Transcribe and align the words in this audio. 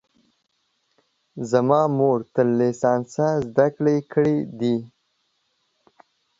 زما 1.51 1.81
مور 1.97 2.19
تر 2.33 2.45
لیسانسه 2.59 3.27
زده 3.47 3.67
کړې 3.77 3.97
کړي 4.11 4.37
دي 4.59 4.77